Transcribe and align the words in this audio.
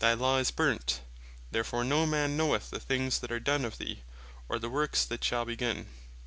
"Thy 0.00 0.12
Law 0.12 0.36
is 0.36 0.50
burnt; 0.50 1.00
therefor 1.50 1.82
no 1.82 2.04
man 2.04 2.36
knoweth 2.36 2.68
the 2.68 2.78
things 2.78 3.20
that 3.20 3.32
are 3.32 3.40
done 3.40 3.64
of 3.64 3.78
thee, 3.78 4.02
of 4.50 4.60
the 4.60 4.68
works 4.68 5.02
that 5.06 5.24
shall 5.24 5.46
begin." 5.46 5.88